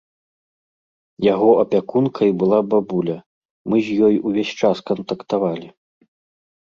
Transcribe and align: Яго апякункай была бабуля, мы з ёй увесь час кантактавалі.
Яго 1.33 1.49
апякункай 1.63 2.29
была 2.43 2.59
бабуля, 2.71 3.17
мы 3.73 3.77
з 3.91 4.01
ёй 4.09 4.15
увесь 4.31 4.53
час 4.63 4.77
кантактавалі. 4.89 5.67